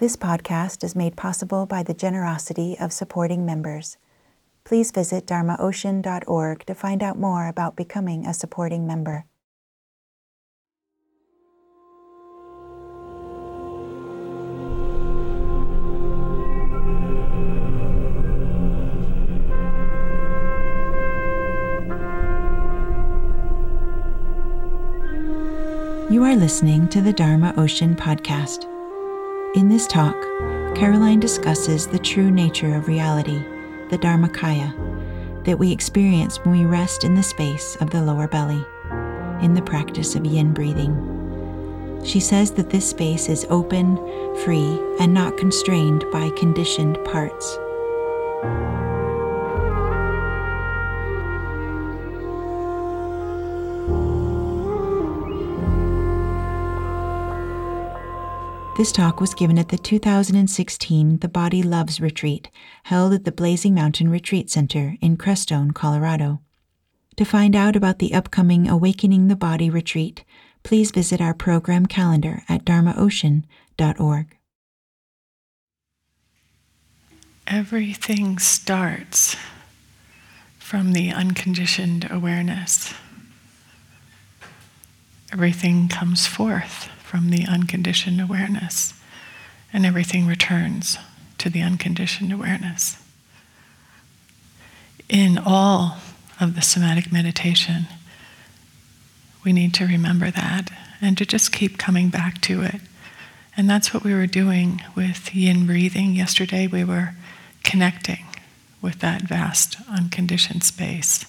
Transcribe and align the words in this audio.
This 0.00 0.16
podcast 0.16 0.82
is 0.82 0.96
made 0.96 1.14
possible 1.14 1.66
by 1.66 1.82
the 1.82 1.92
generosity 1.92 2.74
of 2.80 2.90
supporting 2.90 3.44
members. 3.44 3.98
Please 4.64 4.90
visit 4.92 5.26
dharmaocean.org 5.26 6.64
to 6.64 6.74
find 6.74 7.02
out 7.02 7.18
more 7.18 7.46
about 7.46 7.76
becoming 7.76 8.24
a 8.24 8.32
supporting 8.32 8.86
member. 8.86 9.26
You 26.10 26.24
are 26.24 26.34
listening 26.34 26.88
to 26.88 27.02
the 27.02 27.12
Dharma 27.12 27.52
Ocean 27.58 27.94
podcast. 27.94 28.64
In 29.56 29.68
this 29.68 29.88
talk, 29.88 30.14
Caroline 30.76 31.18
discusses 31.18 31.88
the 31.88 31.98
true 31.98 32.30
nature 32.30 32.76
of 32.76 32.86
reality, 32.86 33.42
the 33.90 33.98
Dharmakaya, 33.98 34.72
that 35.44 35.58
we 35.58 35.72
experience 35.72 36.38
when 36.38 36.52
we 36.52 36.64
rest 36.64 37.02
in 37.02 37.16
the 37.16 37.22
space 37.24 37.74
of 37.80 37.90
the 37.90 38.00
lower 38.00 38.28
belly, 38.28 38.64
in 39.44 39.54
the 39.54 39.62
practice 39.62 40.14
of 40.14 40.24
yin 40.24 40.52
breathing. 40.52 42.00
She 42.04 42.20
says 42.20 42.52
that 42.52 42.70
this 42.70 42.88
space 42.88 43.28
is 43.28 43.44
open, 43.50 43.96
free, 44.44 44.80
and 45.00 45.12
not 45.12 45.36
constrained 45.36 46.04
by 46.12 46.30
conditioned 46.30 46.96
parts. 47.04 47.58
This 58.80 58.92
talk 58.92 59.20
was 59.20 59.34
given 59.34 59.58
at 59.58 59.68
the 59.68 59.76
2016 59.76 61.18
The 61.18 61.28
Body 61.28 61.62
Loves 61.62 62.00
Retreat, 62.00 62.48
held 62.84 63.12
at 63.12 63.24
the 63.24 63.30
Blazing 63.30 63.74
Mountain 63.74 64.08
Retreat 64.08 64.48
Center 64.48 64.96
in 65.02 65.18
Crestone, 65.18 65.74
Colorado. 65.74 66.40
To 67.16 67.26
find 67.26 67.54
out 67.54 67.76
about 67.76 67.98
the 67.98 68.14
upcoming 68.14 68.70
Awakening 68.70 69.28
the 69.28 69.36
Body 69.36 69.68
retreat, 69.68 70.24
please 70.62 70.92
visit 70.92 71.20
our 71.20 71.34
program 71.34 71.84
calendar 71.84 72.42
at 72.48 72.64
dharmaocean.org. 72.64 74.38
Everything 77.46 78.38
starts 78.38 79.36
from 80.58 80.94
the 80.94 81.10
unconditioned 81.10 82.08
awareness. 82.10 82.94
Everything 85.30 85.86
comes 85.88 86.26
forth 86.26 86.88
from 87.10 87.30
the 87.30 87.44
unconditioned 87.44 88.20
awareness, 88.20 88.94
and 89.72 89.84
everything 89.84 90.28
returns 90.28 90.96
to 91.38 91.50
the 91.50 91.60
unconditioned 91.60 92.32
awareness. 92.32 93.02
In 95.08 95.36
all 95.36 95.96
of 96.40 96.54
the 96.54 96.62
somatic 96.62 97.10
meditation, 97.10 97.88
we 99.44 99.52
need 99.52 99.74
to 99.74 99.86
remember 99.86 100.30
that 100.30 100.70
and 101.00 101.18
to 101.18 101.26
just 101.26 101.50
keep 101.50 101.78
coming 101.78 102.10
back 102.10 102.40
to 102.42 102.62
it. 102.62 102.80
And 103.56 103.68
that's 103.68 103.92
what 103.92 104.04
we 104.04 104.14
were 104.14 104.28
doing 104.28 104.80
with 104.94 105.34
yin 105.34 105.66
breathing 105.66 106.14
yesterday. 106.14 106.68
We 106.68 106.84
were 106.84 107.14
connecting 107.64 108.24
with 108.80 109.00
that 109.00 109.22
vast 109.22 109.78
unconditioned 109.90 110.62
space. 110.62 111.24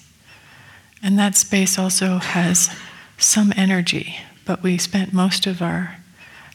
And 1.02 1.18
that 1.18 1.34
space 1.34 1.76
also 1.76 2.18
has 2.18 2.72
some 3.18 3.52
energy 3.56 4.20
but 4.44 4.62
we 4.62 4.78
spent 4.78 5.12
most 5.12 5.46
of 5.46 5.62
our 5.62 5.96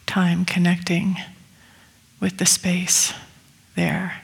time 0.06 0.44
connecting 0.44 1.16
with 2.20 2.38
the 2.38 2.46
space 2.46 3.12
there. 3.76 4.22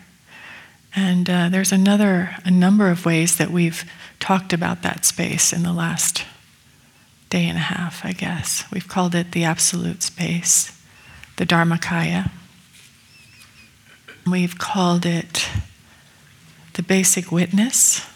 And 0.96 1.28
uh, 1.28 1.48
there's 1.48 1.72
another, 1.72 2.36
a 2.44 2.50
number 2.50 2.88
of 2.88 3.04
ways 3.04 3.36
that 3.36 3.50
we've 3.50 3.84
talked 4.20 4.52
about 4.52 4.82
that 4.82 5.04
space 5.04 5.52
in 5.52 5.62
the 5.62 5.72
last 5.72 6.24
day 7.30 7.46
and 7.46 7.58
a 7.58 7.62
half, 7.62 8.04
I 8.04 8.12
guess. 8.12 8.64
We've 8.72 8.86
called 8.86 9.14
it 9.14 9.32
the 9.32 9.44
absolute 9.44 10.02
space, 10.02 10.80
the 11.36 11.44
Dharmakaya. 11.44 12.30
We've 14.26 14.56
called 14.56 15.04
it 15.04 15.48
the 16.74 16.82
basic 16.82 17.30
witness, 17.30 18.06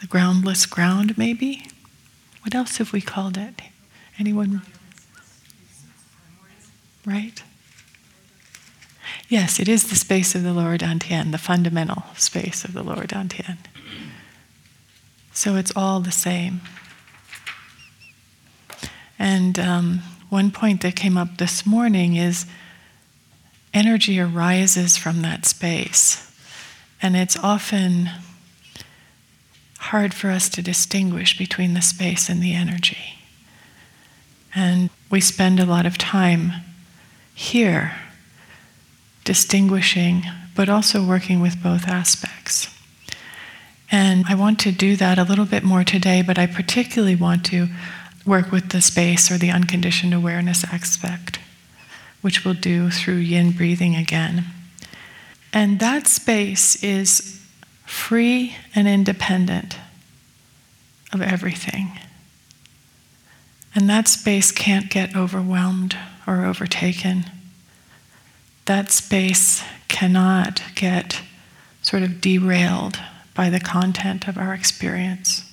the 0.00 0.06
groundless 0.06 0.66
ground, 0.66 1.16
maybe. 1.16 1.64
What 2.42 2.54
else 2.54 2.78
have 2.78 2.92
we 2.92 3.00
called 3.00 3.36
it? 3.36 3.62
Anyone? 4.18 4.62
Right? 7.06 7.42
Yes, 9.28 9.60
it 9.60 9.68
is 9.68 9.88
the 9.88 9.96
space 9.96 10.34
of 10.34 10.42
the 10.42 10.52
lower 10.52 10.76
dantian, 10.76 11.30
the 11.30 11.38
fundamental 11.38 12.02
space 12.16 12.64
of 12.64 12.72
the 12.72 12.82
lower 12.82 13.06
dantian. 13.06 13.58
So 15.32 15.56
it's 15.56 15.72
all 15.76 16.00
the 16.00 16.10
same. 16.10 16.60
And 19.18 19.58
um, 19.58 19.98
one 20.30 20.50
point 20.50 20.80
that 20.80 20.96
came 20.96 21.16
up 21.16 21.38
this 21.38 21.64
morning 21.64 22.16
is 22.16 22.46
energy 23.72 24.18
arises 24.18 24.96
from 24.96 25.22
that 25.22 25.46
space. 25.46 26.26
And 27.00 27.16
it's 27.16 27.36
often 27.36 28.10
hard 29.78 30.12
for 30.12 30.30
us 30.30 30.48
to 30.50 30.62
distinguish 30.62 31.38
between 31.38 31.74
the 31.74 31.82
space 31.82 32.28
and 32.28 32.42
the 32.42 32.54
energy. 32.54 33.19
And 34.54 34.90
we 35.10 35.20
spend 35.20 35.60
a 35.60 35.64
lot 35.64 35.86
of 35.86 35.98
time 35.98 36.52
here 37.34 37.94
distinguishing, 39.24 40.24
but 40.54 40.68
also 40.68 41.04
working 41.04 41.40
with 41.40 41.62
both 41.62 41.88
aspects. 41.88 42.68
And 43.90 44.24
I 44.28 44.34
want 44.34 44.58
to 44.60 44.72
do 44.72 44.96
that 44.96 45.18
a 45.18 45.24
little 45.24 45.44
bit 45.44 45.64
more 45.64 45.84
today, 45.84 46.22
but 46.22 46.38
I 46.38 46.46
particularly 46.46 47.16
want 47.16 47.44
to 47.46 47.68
work 48.24 48.52
with 48.52 48.70
the 48.70 48.80
space 48.80 49.30
or 49.30 49.38
the 49.38 49.50
unconditioned 49.50 50.14
awareness 50.14 50.64
aspect, 50.64 51.38
which 52.20 52.44
we'll 52.44 52.54
do 52.54 52.90
through 52.90 53.16
yin 53.16 53.50
breathing 53.50 53.96
again. 53.96 54.44
And 55.52 55.80
that 55.80 56.06
space 56.06 56.82
is 56.82 57.40
free 57.84 58.54
and 58.74 58.86
independent 58.86 59.76
of 61.12 61.20
everything. 61.20 61.98
And 63.74 63.88
that 63.88 64.08
space 64.08 64.50
can't 64.50 64.90
get 64.90 65.14
overwhelmed 65.14 65.96
or 66.26 66.44
overtaken. 66.44 67.24
That 68.64 68.90
space 68.90 69.62
cannot 69.88 70.62
get 70.74 71.20
sort 71.82 72.02
of 72.02 72.20
derailed 72.20 72.98
by 73.34 73.48
the 73.48 73.60
content 73.60 74.28
of 74.28 74.36
our 74.36 74.52
experience. 74.54 75.50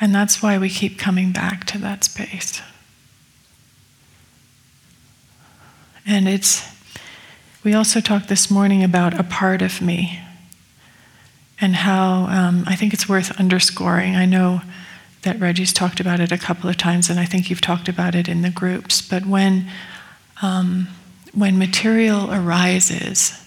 And 0.00 0.14
that's 0.14 0.42
why 0.42 0.58
we 0.58 0.68
keep 0.68 0.98
coming 0.98 1.32
back 1.32 1.64
to 1.66 1.78
that 1.78 2.04
space. 2.04 2.60
And 6.06 6.28
it's, 6.28 6.68
we 7.62 7.72
also 7.72 8.00
talked 8.00 8.28
this 8.28 8.50
morning 8.50 8.84
about 8.84 9.18
a 9.18 9.22
part 9.24 9.62
of 9.62 9.80
me 9.80 10.20
and 11.60 11.76
how 11.76 12.26
um, 12.26 12.64
I 12.66 12.76
think 12.76 12.92
it's 12.92 13.08
worth 13.08 13.38
underscoring. 13.38 14.16
I 14.16 14.26
know 14.26 14.60
that 15.24 15.40
Reggie's 15.40 15.72
talked 15.72 16.00
about 16.00 16.20
it 16.20 16.32
a 16.32 16.38
couple 16.38 16.70
of 16.70 16.76
times, 16.76 17.10
and 17.10 17.18
I 17.18 17.24
think 17.24 17.50
you've 17.50 17.60
talked 17.60 17.88
about 17.88 18.14
it 18.14 18.28
in 18.28 18.42
the 18.42 18.50
groups. 18.50 19.02
But 19.02 19.26
when, 19.26 19.66
um, 20.42 20.88
when 21.32 21.58
material 21.58 22.32
arises, 22.32 23.40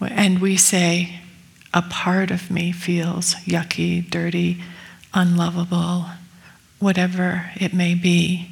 and 0.00 0.40
we 0.40 0.56
say, 0.56 1.20
a 1.72 1.82
part 1.82 2.30
of 2.30 2.50
me 2.50 2.72
feels 2.72 3.34
yucky, 3.46 4.08
dirty, 4.08 4.62
unlovable, 5.14 6.06
whatever 6.78 7.50
it 7.56 7.72
may 7.72 7.94
be, 7.94 8.50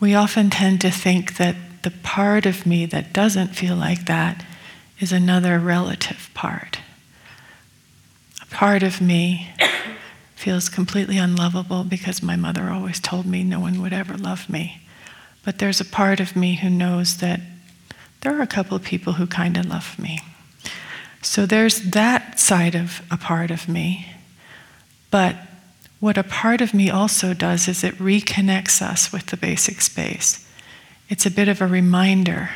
we 0.00 0.14
often 0.14 0.50
tend 0.50 0.80
to 0.80 0.90
think 0.90 1.36
that 1.36 1.56
the 1.82 1.90
part 2.02 2.46
of 2.46 2.66
me 2.66 2.86
that 2.86 3.12
doesn't 3.12 3.56
feel 3.56 3.76
like 3.76 4.06
that 4.06 4.44
is 5.00 5.12
another 5.12 5.58
relative 5.58 6.30
part. 6.34 6.78
A 8.40 8.46
part 8.46 8.82
of 8.82 9.00
me 9.00 9.50
feels 10.42 10.68
completely 10.68 11.18
unlovable 11.18 11.84
because 11.84 12.20
my 12.20 12.34
mother 12.34 12.68
always 12.68 12.98
told 12.98 13.24
me 13.24 13.44
no 13.44 13.60
one 13.60 13.80
would 13.80 13.92
ever 13.92 14.16
love 14.16 14.50
me. 14.50 14.82
But 15.44 15.60
there's 15.60 15.80
a 15.80 15.84
part 15.84 16.18
of 16.18 16.34
me 16.34 16.56
who 16.56 16.68
knows 16.68 17.18
that 17.18 17.40
there 18.20 18.36
are 18.36 18.42
a 18.42 18.46
couple 18.48 18.76
of 18.76 18.82
people 18.82 19.12
who 19.12 19.26
kind 19.28 19.56
of 19.56 19.66
love 19.66 19.96
me. 20.00 20.18
So 21.22 21.46
there's 21.46 21.92
that 21.92 22.40
side 22.40 22.74
of 22.74 23.02
a 23.08 23.16
part 23.16 23.52
of 23.52 23.68
me. 23.68 24.08
But 25.12 25.36
what 26.00 26.18
a 26.18 26.24
part 26.24 26.60
of 26.60 26.74
me 26.74 26.90
also 26.90 27.34
does 27.34 27.68
is 27.68 27.84
it 27.84 27.98
reconnects 27.98 28.82
us 28.82 29.12
with 29.12 29.26
the 29.26 29.36
basic 29.36 29.80
space. 29.80 30.44
It's 31.08 31.24
a 31.24 31.30
bit 31.30 31.46
of 31.46 31.60
a 31.60 31.68
reminder 31.68 32.50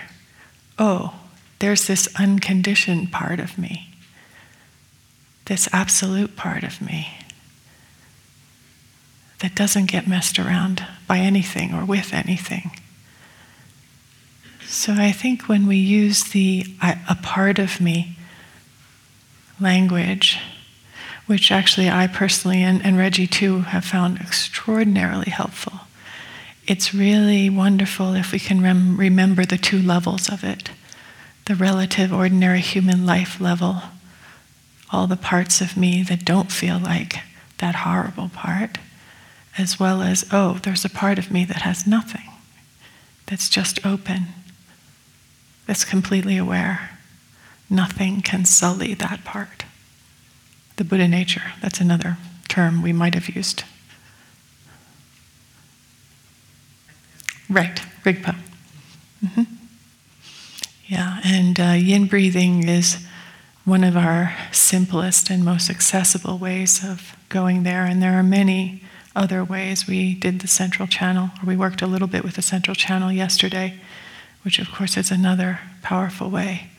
oh, 0.79 1.15
there's 1.61 1.87
this 1.87 2.09
unconditioned 2.19 3.11
part 3.12 3.38
of 3.41 3.56
me, 3.56 3.94
this 5.44 5.69
absolute 5.73 6.37
part 6.37 6.65
of 6.65 6.83
me 6.83 7.17
that 9.41 9.55
doesn't 9.55 9.87
get 9.87 10.09
messed 10.09 10.38
around 10.38 10.85
by 11.06 11.19
anything 11.19 11.75
or 11.75 11.85
with 11.85 12.12
anything. 12.12 12.71
So 14.67 14.94
I 14.94 15.12
think 15.12 15.49
when 15.49 15.67
we 15.67 15.77
use 15.77 16.25
the 16.25 16.67
a 16.83 17.15
part 17.23 17.59
of 17.59 17.81
me 17.81 18.17
language, 19.61 20.38
which 21.27 21.50
actually 21.50 21.88
I 21.88 22.06
personally 22.06 22.62
and, 22.62 22.85
and 22.85 22.99
Reggie 22.99 23.27
too 23.27 23.61
have 23.61 23.85
found 23.85 24.19
extraordinarily 24.21 25.31
helpful, 25.31 25.81
it's 26.67 26.93
really 26.93 27.49
wonderful 27.49 28.15
if 28.15 28.33
we 28.33 28.38
can 28.38 28.61
rem- 28.61 28.97
remember 28.97 29.44
the 29.44 29.59
two 29.59 29.81
levels 29.81 30.29
of 30.29 30.43
it 30.44 30.71
the 31.47 31.55
relative, 31.55 32.12
ordinary 32.12 32.61
human 32.61 33.06
life 33.06 33.41
level, 33.41 33.81
all 34.91 35.06
the 35.06 35.17
parts 35.17 35.61
of 35.61 35.77
me 35.77 36.03
that 36.03 36.25
don't 36.25 36.50
feel 36.50 36.77
like 36.77 37.21
that 37.59 37.77
horrible 37.77 38.29
part, 38.29 38.79
as 39.58 39.81
well 39.81 40.03
as, 40.03 40.25
oh, 40.32 40.58
there's 40.62 40.85
a 40.85 40.91
part 40.91 41.19
of 41.19 41.31
me 41.31 41.44
that 41.44 41.62
has 41.62 41.87
nothing, 41.87 42.31
that's 43.26 43.49
just 43.49 43.85
open, 43.85 44.26
that's 45.67 45.85
completely 45.85 46.37
aware. 46.37 46.91
Nothing 47.69 48.20
can 48.20 48.44
sully 48.44 48.94
that 48.94 49.25
part. 49.25 49.64
The 50.76 50.85
Buddha 50.85 51.08
nature, 51.08 51.53
that's 51.61 51.81
another 51.81 52.17
term 52.49 52.82
we 52.82 52.93
might 52.93 53.14
have 53.14 53.29
used. 53.35 53.64
Right, 57.49 57.81
Rigpa. 58.05 58.37
Mm-hmm. 59.25 59.43
Yeah, 60.87 61.20
and 61.25 61.59
uh, 61.59 61.73
yin 61.73 62.06
breathing 62.06 62.69
is 62.69 63.05
one 63.64 63.82
of 63.82 63.97
our 63.97 64.32
simplest 64.52 65.31
and 65.31 65.44
most 65.44 65.69
accessible 65.69 66.38
ways 66.38 66.85
of 66.85 67.17
going 67.29 67.64
there, 67.64 67.85
and 67.85 68.00
there 68.00 68.17
are 68.17 68.23
many 68.23 68.82
other 69.16 69.42
ways. 69.42 69.88
We 69.88 70.14
did 70.14 70.40
the 70.40 70.48
central 70.48 70.86
channel, 70.86 71.30
or 71.42 71.46
we 71.46 71.56
worked 71.56 71.82
a 71.82 71.86
little 71.86 72.06
bit 72.06 72.22
with 72.22 72.34
the 72.34 72.42
central 72.42 72.74
channel 72.74 73.10
yesterday, 73.10 73.80
which 74.42 74.58
of 74.58 74.70
course 74.70 74.96
is 74.96 75.10
another 75.10 75.60
powerful 75.82 76.30
way. 76.30 76.70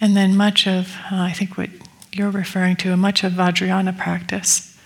And 0.00 0.16
then 0.16 0.36
much 0.36 0.66
of, 0.66 0.96
uh, 1.10 1.16
I 1.16 1.32
think 1.32 1.58
what 1.58 1.70
you're 2.12 2.30
referring 2.30 2.76
to, 2.76 2.96
much 2.96 3.24
of 3.24 3.32
Vajrayana 3.32 3.96
practice 3.96 4.78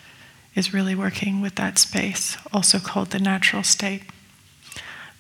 is 0.55 0.75
really 0.75 0.95
working 0.95 1.41
with 1.41 1.55
that 1.57 1.79
space, 1.79 2.37
also 2.53 2.79
called 2.79 3.11
the 3.11 3.19
natural 3.19 3.63
state. 3.63 4.03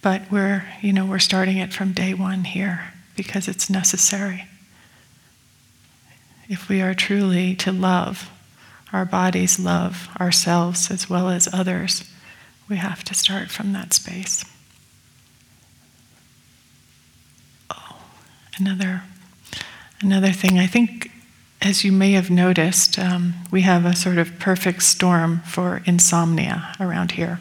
But 0.02 0.30
we're, 0.30 0.64
you 0.80 0.92
know, 0.92 1.04
we're 1.04 1.18
starting 1.18 1.58
it 1.58 1.72
from 1.72 1.92
day 1.92 2.14
one 2.14 2.44
here 2.44 2.92
because 3.16 3.48
it's 3.48 3.68
necessary. 3.68 4.46
If 6.48 6.68
we 6.68 6.80
are 6.80 6.94
truly 6.94 7.54
to 7.56 7.72
love, 7.72 8.30
our 8.96 9.04
bodies 9.04 9.58
love 9.58 10.08
ourselves 10.18 10.90
as 10.90 11.10
well 11.10 11.28
as 11.28 11.52
others, 11.52 12.02
we 12.66 12.76
have 12.76 13.04
to 13.04 13.12
start 13.14 13.50
from 13.50 13.74
that 13.74 13.92
space. 13.92 14.42
Oh, 17.70 17.98
another, 18.58 19.02
another 20.00 20.32
thing. 20.32 20.58
I 20.58 20.66
think, 20.66 21.10
as 21.60 21.84
you 21.84 21.92
may 21.92 22.12
have 22.12 22.30
noticed, 22.30 22.98
um, 22.98 23.34
we 23.50 23.60
have 23.62 23.84
a 23.84 23.94
sort 23.94 24.16
of 24.16 24.38
perfect 24.38 24.82
storm 24.82 25.40
for 25.40 25.82
insomnia 25.84 26.74
around 26.80 27.12
here. 27.12 27.38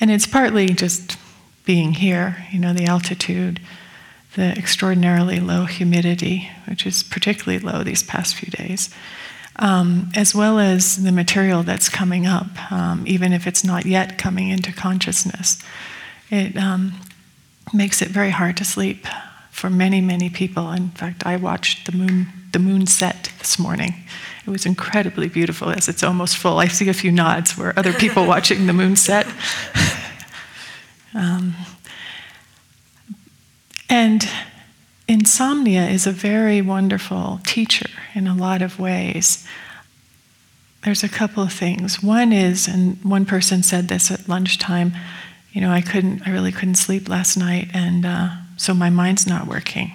And 0.00 0.08
it's 0.10 0.26
partly 0.26 0.68
just 0.68 1.18
being 1.64 1.94
here, 1.94 2.46
you 2.52 2.60
know, 2.60 2.72
the 2.72 2.84
altitude, 2.84 3.60
the 4.36 4.56
extraordinarily 4.56 5.40
low 5.40 5.64
humidity, 5.64 6.50
which 6.68 6.86
is 6.86 7.02
particularly 7.02 7.58
low 7.58 7.82
these 7.82 8.02
past 8.02 8.36
few 8.36 8.50
days, 8.50 8.90
um, 9.56 10.10
as 10.14 10.34
well 10.34 10.58
as 10.58 11.02
the 11.02 11.10
material 11.10 11.62
that's 11.62 11.88
coming 11.88 12.26
up, 12.26 12.70
um, 12.70 13.02
even 13.06 13.32
if 13.32 13.46
it's 13.46 13.64
not 13.64 13.86
yet 13.86 14.18
coming 14.18 14.50
into 14.50 14.72
consciousness. 14.72 15.62
It 16.30 16.56
um, 16.56 17.00
makes 17.72 18.02
it 18.02 18.08
very 18.08 18.30
hard 18.30 18.58
to 18.58 18.64
sleep 18.64 19.06
for 19.50 19.70
many, 19.70 20.02
many 20.02 20.28
people. 20.28 20.70
In 20.70 20.90
fact, 20.90 21.24
I 21.24 21.36
watched 21.36 21.90
the 21.90 21.96
moon, 21.96 22.28
the 22.52 22.58
moon 22.58 22.86
set 22.86 23.32
this 23.38 23.58
morning. 23.58 23.94
It 24.46 24.50
was 24.50 24.66
incredibly 24.66 25.28
beautiful 25.28 25.70
as 25.70 25.88
it's 25.88 26.02
almost 26.02 26.36
full. 26.36 26.58
I 26.58 26.68
see 26.68 26.90
a 26.90 26.94
few 26.94 27.10
nods 27.10 27.56
where 27.56 27.76
other 27.78 27.94
people 27.94 28.26
watching 28.34 28.66
the 28.66 28.74
moon 28.74 28.96
set. 28.96 29.26
and 33.88 34.28
insomnia 35.08 35.86
is 35.86 36.06
a 36.06 36.12
very 36.12 36.60
wonderful 36.60 37.40
teacher 37.44 37.88
in 38.14 38.26
a 38.26 38.34
lot 38.34 38.62
of 38.62 38.78
ways. 38.78 39.46
There's 40.84 41.04
a 41.04 41.08
couple 41.08 41.42
of 41.42 41.52
things. 41.52 42.02
One 42.02 42.32
is, 42.32 42.68
and 42.68 43.02
one 43.04 43.26
person 43.26 43.62
said 43.62 43.88
this 43.88 44.10
at 44.10 44.28
lunchtime, 44.28 44.92
you 45.52 45.60
know, 45.60 45.70
I 45.70 45.80
couldn't, 45.80 46.26
I 46.26 46.30
really 46.30 46.52
couldn't 46.52 46.74
sleep 46.74 47.08
last 47.08 47.36
night, 47.36 47.68
and 47.72 48.04
uh, 48.04 48.28
so 48.56 48.74
my 48.74 48.90
mind's 48.90 49.26
not 49.26 49.46
working. 49.46 49.92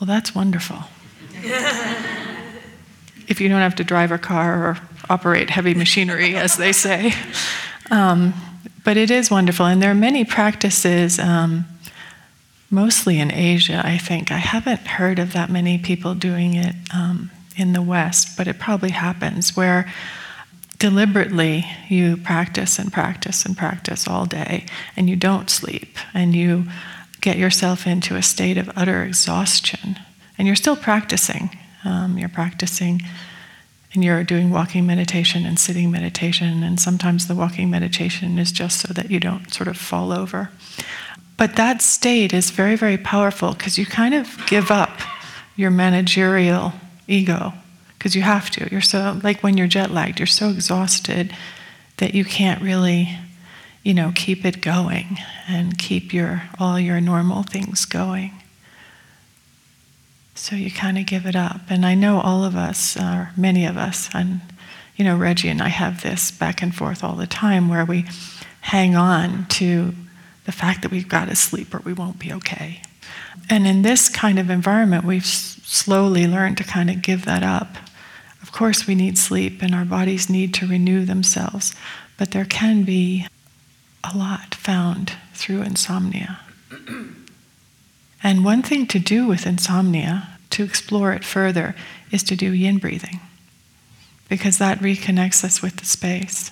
Well, 0.00 0.06
that's 0.06 0.34
wonderful. 0.34 0.78
if 3.28 3.40
you 3.40 3.48
don't 3.48 3.60
have 3.60 3.76
to 3.76 3.84
drive 3.84 4.10
a 4.10 4.18
car 4.18 4.66
or 4.66 4.78
operate 5.08 5.50
heavy 5.50 5.72
machinery, 5.74 6.36
as 6.36 6.56
they 6.56 6.72
say. 6.72 7.12
Um, 7.90 8.34
but 8.84 8.96
it 8.96 9.10
is 9.10 9.30
wonderful, 9.30 9.66
and 9.66 9.80
there 9.82 9.90
are 9.90 9.94
many 9.94 10.24
practices, 10.24 11.18
um, 11.18 11.64
mostly 12.70 13.18
in 13.18 13.32
Asia, 13.32 13.82
I 13.84 13.98
think. 13.98 14.30
I 14.30 14.38
haven't 14.38 14.86
heard 14.86 15.18
of 15.18 15.32
that 15.32 15.50
many 15.50 15.78
people 15.78 16.14
doing 16.14 16.54
it 16.54 16.74
um, 16.94 17.30
in 17.56 17.72
the 17.72 17.82
West, 17.82 18.36
but 18.36 18.46
it 18.46 18.58
probably 18.58 18.90
happens 18.90 19.56
where 19.56 19.92
deliberately 20.78 21.66
you 21.88 22.16
practice 22.16 22.78
and 22.78 22.92
practice 22.92 23.44
and 23.44 23.56
practice 23.56 24.08
all 24.08 24.24
day, 24.24 24.66
and 24.96 25.10
you 25.10 25.16
don't 25.16 25.50
sleep, 25.50 25.98
and 26.14 26.34
you 26.34 26.64
get 27.20 27.36
yourself 27.36 27.86
into 27.86 28.16
a 28.16 28.22
state 28.22 28.56
of 28.56 28.70
utter 28.76 29.02
exhaustion. 29.02 29.98
And 30.38 30.46
you're 30.46 30.56
still 30.56 30.76
practicing. 30.76 31.50
Um, 31.84 32.16
you're 32.16 32.30
practicing 32.30 33.02
and 33.92 34.04
you're 34.04 34.22
doing 34.22 34.50
walking 34.50 34.86
meditation 34.86 35.44
and 35.44 35.58
sitting 35.58 35.90
meditation, 35.90 36.62
and 36.62 36.78
sometimes 36.78 37.26
the 37.26 37.34
walking 37.34 37.70
meditation 37.70 38.38
is 38.38 38.52
just 38.52 38.78
so 38.78 38.92
that 38.92 39.10
you 39.10 39.18
don't 39.18 39.52
sort 39.52 39.68
of 39.68 39.76
fall 39.76 40.12
over. 40.12 40.50
But 41.40 41.56
that 41.56 41.80
state 41.80 42.34
is 42.34 42.50
very, 42.50 42.76
very 42.76 42.98
powerful 42.98 43.52
because 43.52 43.78
you 43.78 43.86
kind 43.86 44.12
of 44.12 44.36
give 44.46 44.70
up 44.70 44.90
your 45.56 45.70
managerial 45.70 46.74
ego 47.08 47.54
because 47.96 48.14
you 48.14 48.20
have 48.20 48.50
to. 48.50 48.68
You're 48.70 48.82
so, 48.82 49.18
like 49.22 49.42
when 49.42 49.56
you're 49.56 49.66
jet 49.66 49.90
lagged, 49.90 50.18
you're 50.20 50.26
so 50.26 50.50
exhausted 50.50 51.34
that 51.96 52.12
you 52.12 52.26
can't 52.26 52.60
really, 52.60 53.16
you 53.82 53.94
know, 53.94 54.12
keep 54.14 54.44
it 54.44 54.60
going 54.60 55.16
and 55.48 55.78
keep 55.78 56.12
your, 56.12 56.42
all 56.58 56.78
your 56.78 57.00
normal 57.00 57.42
things 57.42 57.86
going. 57.86 58.32
So 60.34 60.56
you 60.56 60.70
kind 60.70 60.98
of 60.98 61.06
give 61.06 61.24
it 61.24 61.36
up. 61.36 61.62
And 61.70 61.86
I 61.86 61.94
know 61.94 62.20
all 62.20 62.44
of 62.44 62.54
us, 62.54 62.98
or 62.98 63.30
many 63.34 63.64
of 63.64 63.78
us, 63.78 64.10
and 64.12 64.42
you 64.94 65.06
know, 65.06 65.16
Reggie 65.16 65.48
and 65.48 65.62
I 65.62 65.68
have 65.68 66.02
this 66.02 66.30
back 66.30 66.60
and 66.60 66.74
forth 66.74 67.02
all 67.02 67.14
the 67.16 67.26
time 67.26 67.70
where 67.70 67.86
we 67.86 68.04
hang 68.60 68.94
on 68.94 69.46
to 69.46 69.94
the 70.50 70.56
fact 70.56 70.82
that 70.82 70.90
we've 70.90 71.08
got 71.08 71.28
to 71.28 71.36
sleep 71.36 71.72
or 71.72 71.78
we 71.84 71.92
won't 71.92 72.18
be 72.18 72.32
okay. 72.32 72.82
And 73.48 73.68
in 73.68 73.82
this 73.82 74.08
kind 74.08 74.36
of 74.36 74.50
environment, 74.50 75.04
we've 75.04 75.24
slowly 75.24 76.26
learned 76.26 76.56
to 76.56 76.64
kind 76.64 76.90
of 76.90 77.02
give 77.02 77.24
that 77.24 77.44
up. 77.44 77.76
Of 78.42 78.50
course, 78.50 78.84
we 78.84 78.96
need 78.96 79.16
sleep 79.16 79.62
and 79.62 79.72
our 79.76 79.84
bodies 79.84 80.28
need 80.28 80.52
to 80.54 80.66
renew 80.66 81.04
themselves, 81.04 81.72
but 82.18 82.32
there 82.32 82.44
can 82.44 82.82
be 82.82 83.28
a 84.02 84.16
lot 84.16 84.56
found 84.56 85.12
through 85.34 85.62
insomnia. 85.62 86.40
And 88.20 88.44
one 88.44 88.62
thing 88.62 88.88
to 88.88 88.98
do 88.98 89.28
with 89.28 89.46
insomnia, 89.46 90.30
to 90.50 90.64
explore 90.64 91.12
it 91.12 91.22
further, 91.22 91.76
is 92.10 92.24
to 92.24 92.34
do 92.34 92.52
yin 92.52 92.78
breathing, 92.78 93.20
because 94.28 94.58
that 94.58 94.80
reconnects 94.80 95.44
us 95.44 95.62
with 95.62 95.76
the 95.76 95.86
space. 95.86 96.50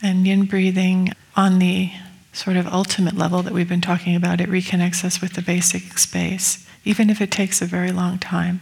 And 0.00 0.26
yin 0.26 0.46
breathing, 0.46 1.12
on 1.36 1.58
the 1.58 1.90
sort 2.34 2.56
of 2.56 2.66
ultimate 2.66 3.16
level 3.16 3.42
that 3.42 3.52
we've 3.52 3.68
been 3.68 3.80
talking 3.80 4.14
about, 4.14 4.40
it 4.40 4.50
reconnects 4.50 5.04
us 5.04 5.20
with 5.20 5.32
the 5.32 5.42
basic 5.42 5.96
space, 5.98 6.66
even 6.84 7.08
if 7.08 7.20
it 7.20 7.30
takes 7.30 7.62
a 7.62 7.66
very 7.66 7.92
long 7.92 8.18
time. 8.18 8.60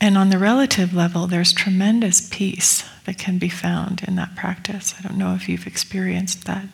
And 0.00 0.16
on 0.16 0.30
the 0.30 0.38
relative 0.38 0.94
level, 0.94 1.26
there's 1.26 1.52
tremendous 1.52 2.28
peace 2.30 2.84
that 3.04 3.18
can 3.18 3.38
be 3.38 3.48
found 3.48 4.04
in 4.06 4.14
that 4.14 4.36
practice. 4.36 4.94
I 4.96 5.02
don't 5.02 5.18
know 5.18 5.34
if 5.34 5.48
you've 5.48 5.66
experienced 5.66 6.44
that, 6.44 6.66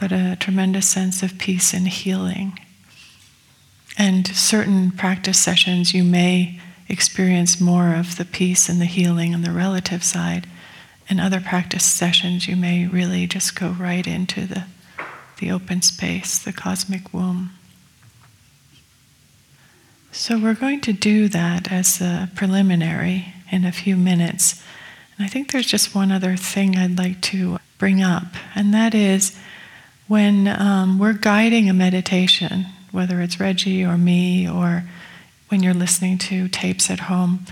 but 0.00 0.12
a 0.12 0.36
tremendous 0.40 0.88
sense 0.88 1.22
of 1.22 1.36
peace 1.36 1.74
and 1.74 1.86
healing 1.86 2.58
and 3.96 4.26
certain 4.26 4.90
practice 4.90 5.38
sessions, 5.38 5.94
you 5.94 6.04
may 6.04 6.60
experience 6.88 7.60
more 7.60 7.94
of 7.94 8.16
the 8.16 8.24
peace 8.24 8.68
and 8.68 8.80
the 8.80 8.86
healing 8.86 9.34
on 9.34 9.42
the 9.42 9.50
relative 9.50 10.04
side. 10.04 10.46
And 11.08 11.20
other 11.20 11.40
practice 11.40 11.84
sessions, 11.84 12.46
you 12.46 12.56
may 12.56 12.86
really 12.86 13.26
just 13.26 13.58
go 13.58 13.70
right 13.70 14.06
into 14.06 14.46
the, 14.46 14.64
the 15.38 15.50
open 15.50 15.82
space, 15.82 16.38
the 16.38 16.52
cosmic 16.52 17.12
womb. 17.12 17.50
So, 20.12 20.38
we're 20.38 20.54
going 20.54 20.80
to 20.82 20.92
do 20.92 21.28
that 21.28 21.70
as 21.70 22.00
a 22.00 22.30
preliminary 22.34 23.34
in 23.52 23.64
a 23.64 23.72
few 23.72 23.96
minutes. 23.96 24.62
And 25.16 25.26
I 25.26 25.28
think 25.28 25.52
there's 25.52 25.66
just 25.66 25.94
one 25.94 26.10
other 26.10 26.36
thing 26.36 26.76
I'd 26.76 26.98
like 26.98 27.20
to 27.22 27.58
bring 27.78 28.02
up, 28.02 28.34
and 28.54 28.72
that 28.72 28.94
is 28.94 29.36
when 30.08 30.48
um, 30.48 30.98
we're 30.98 31.12
guiding 31.12 31.68
a 31.68 31.74
meditation, 31.74 32.66
whether 32.92 33.20
it's 33.20 33.40
Reggie 33.40 33.84
or 33.84 33.98
me, 33.98 34.48
or 34.48 34.84
when 35.48 35.62
you're 35.62 35.74
listening 35.74 36.18
to 36.18 36.48
tapes 36.48 36.90
at 36.90 37.00
home, 37.00 37.44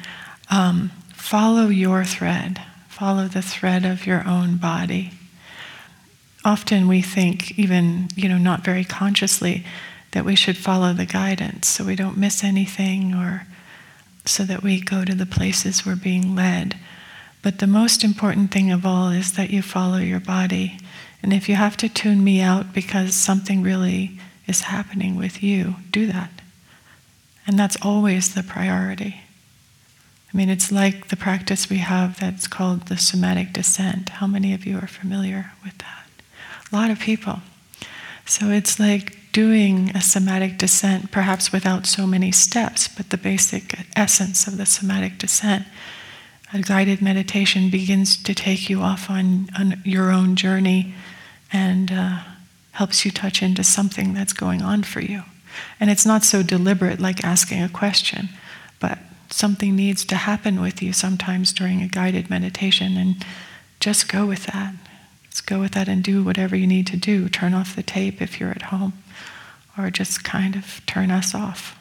um, 0.51 0.91
follow 1.13 1.67
your 1.69 2.05
thread. 2.05 2.63
Follow 2.89 3.27
the 3.27 3.43
thread 3.43 3.85
of 3.85 4.07
your 4.07 4.27
own 4.27 4.57
body. 4.57 5.11
Often 6.45 6.89
we 6.89 7.01
think, 7.01 7.59
even 7.59 8.09
you 8.15 8.29
know, 8.29 8.39
not 8.39 8.65
very 8.65 8.85
consciously, 8.85 9.65
that 10.13 10.25
we 10.25 10.37
should 10.37 10.57
follow 10.57 10.93
the 10.93 11.07
guidance 11.07 11.67
so 11.67 11.85
we 11.85 11.97
don't 11.97 12.17
miss 12.17 12.45
anything 12.45 13.15
or 13.15 13.47
so 14.25 14.45
that 14.45 14.63
we 14.63 14.81
go 14.81 15.05
to 15.05 15.15
the 15.15 15.27
places 15.27 15.85
we're 15.85 15.97
being 15.97 16.35
led. 16.35 16.79
But 17.43 17.59
the 17.59 17.67
most 17.67 18.05
important 18.05 18.51
thing 18.51 18.71
of 18.71 18.87
all 18.87 19.11
is 19.11 19.33
that 19.33 19.51
you 19.51 19.61
follow 19.61 19.99
your 19.99 20.21
body. 20.21 20.79
And 21.23 21.33
if 21.33 21.49
you 21.49 21.57
have 21.57 21.77
to 21.79 21.89
tune 21.89 22.25
me 22.25 22.41
out 22.41 22.73
because 22.73 23.15
something 23.15 23.63
really 23.63 24.19
is 24.47 24.63
happening 24.63 25.17
with 25.17 25.43
you, 25.43 25.77
do 25.91 26.07
that. 26.07 26.31
And 27.47 27.59
that's 27.59 27.77
always 27.83 28.35
the 28.35 28.43
priority. 28.43 29.23
I 30.33 30.37
mean, 30.37 30.49
it's 30.49 30.73
like 30.73 31.09
the 31.09 31.17
practice 31.17 31.69
we 31.69 31.79
have 31.79 32.19
that's 32.19 32.47
called 32.47 32.87
the 32.87 32.97
somatic 32.97 33.53
descent. 33.53 34.09
How 34.09 34.27
many 34.27 34.55
of 34.55 34.65
you 34.65 34.79
are 34.79 34.87
familiar 34.87 35.53
with 35.63 35.77
that? 35.79 36.04
Lot 36.75 36.91
of 36.91 36.99
people. 36.99 37.39
So 38.27 38.51
it's 38.51 38.81
like 38.81 39.17
doing 39.31 39.91
a 39.95 40.01
somatic 40.01 40.59
descent, 40.59 41.13
perhaps 41.13 41.53
without 41.53 41.87
so 41.87 42.05
many 42.05 42.33
steps, 42.33 42.89
but 42.89 43.11
the 43.11 43.17
basic 43.17 43.79
essence 43.95 44.49
of 44.49 44.57
the 44.57 44.67
somatic 44.67 45.17
descent. 45.19 45.67
A 46.53 46.61
guided 46.61 47.01
meditation 47.01 47.71
begins 47.71 48.21
to 48.23 48.35
take 48.35 48.69
you 48.69 48.81
off 48.81 49.09
on, 49.09 49.49
on 49.59 49.83
your 49.85 50.11
own 50.11 50.35
journey 50.35 50.95
and 51.53 51.93
uh, 51.93 52.19
helps 52.73 53.05
you 53.05 53.13
touch 53.13 53.41
into 53.41 53.63
something 53.63 54.13
that's 54.13 54.33
going 54.33 54.61
on 54.61 54.83
for 54.83 55.01
you. 55.01 55.23
And 55.79 55.91
it's 55.91 56.07
not 56.07 56.25
so 56.25 56.43
deliberate 56.43 57.01
like 57.01 57.25
asking 57.25 57.63
a 57.63 57.69
question, 57.69 58.31
but 58.81 58.99
something 59.31 59.77
needs 59.77 60.05
to 60.07 60.17
happen 60.17 60.61
with 60.61 60.83
you 60.83 60.93
sometimes 60.93 61.53
during 61.53 61.83
a 61.83 61.89
guided 61.89 62.31
meditation, 62.31 62.97
and 62.97 63.25
just 63.79 64.09
go 64.09 64.27
with 64.27 64.47
that. 64.47 64.75
Go 65.47 65.61
with 65.61 65.73
that 65.73 65.89
and 65.89 66.03
do 66.03 66.25
whatever 66.25 66.57
you 66.57 66.67
need 66.67 66.87
to 66.89 66.97
do. 66.97 67.29
Turn 67.29 67.53
off 67.55 67.77
the 67.77 67.83
tape 67.83 68.23
if 68.23 68.41
you're 68.41 68.51
at 68.51 68.63
home 68.63 68.95
or 69.77 69.91
just 69.91 70.25
kind 70.25 70.57
of 70.57 70.81
turn 70.87 71.11
us 71.11 71.35
off. 71.35 71.79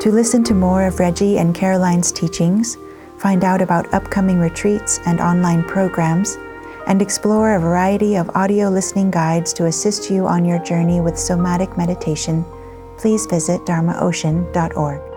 To 0.00 0.12
listen 0.12 0.44
to 0.44 0.54
more 0.54 0.86
of 0.86 1.00
Reggie 1.00 1.38
and 1.38 1.54
Caroline's 1.54 2.12
teachings, 2.12 2.76
find 3.18 3.42
out 3.42 3.62
about 3.62 3.92
upcoming 3.94 4.38
retreats 4.38 5.00
and 5.06 5.18
online 5.18 5.64
programs, 5.64 6.36
and 6.86 7.00
explore 7.00 7.54
a 7.54 7.60
variety 7.60 8.16
of 8.16 8.30
audio 8.34 8.68
listening 8.68 9.10
guides 9.10 9.52
to 9.54 9.66
assist 9.66 10.10
you 10.10 10.26
on 10.26 10.44
your 10.44 10.58
journey 10.64 11.00
with 11.00 11.18
somatic 11.18 11.76
meditation, 11.76 12.44
please 12.98 13.26
visit 13.26 13.60
dharmaocean.org. 13.62 15.13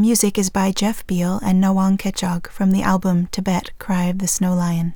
Music 0.00 0.38
is 0.38 0.48
by 0.48 0.72
Jeff 0.72 1.06
Beal 1.06 1.38
and 1.44 1.62
Nawang 1.62 1.98
Khechog 1.98 2.46
from 2.46 2.70
the 2.70 2.80
album 2.80 3.26
Tibet 3.26 3.72
Cry 3.78 4.04
of 4.04 4.18
the 4.18 4.26
Snow 4.26 4.54
Lion. 4.54 4.94